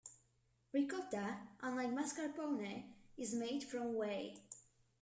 Ricotta, 0.73 1.49
unlike 1.61 1.91
mascarpone, 1.91 2.85
is 3.17 3.35
made 3.35 3.63
from 3.63 3.93
whey. 3.93 4.35